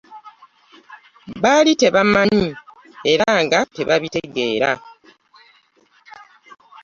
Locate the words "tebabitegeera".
3.75-4.71